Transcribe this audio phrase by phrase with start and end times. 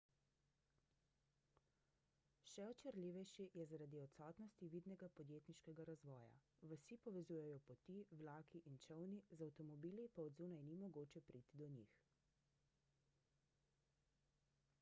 [2.51, 6.31] še očarljivejši je zaradi odsotnosti vidnega podjetniškega razvoja
[6.73, 11.69] vasi povezujejo poti vlaki in čolni z avtomobili pa od zunaj ni mogoče priti do
[11.77, 11.99] njih